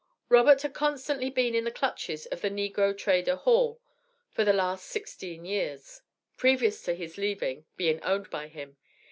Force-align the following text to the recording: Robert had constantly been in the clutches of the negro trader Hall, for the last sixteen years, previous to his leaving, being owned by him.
Robert 0.29 0.63
had 0.63 0.73
constantly 0.73 1.29
been 1.29 1.53
in 1.53 1.63
the 1.63 1.69
clutches 1.69 2.25
of 2.25 2.41
the 2.41 2.49
negro 2.49 2.97
trader 2.97 3.35
Hall, 3.35 3.79
for 4.31 4.43
the 4.43 4.51
last 4.51 4.87
sixteen 4.87 5.45
years, 5.45 6.01
previous 6.37 6.81
to 6.85 6.95
his 6.95 7.19
leaving, 7.19 7.65
being 7.77 8.01
owned 8.01 8.31
by 8.31 8.47
him. 8.47 8.77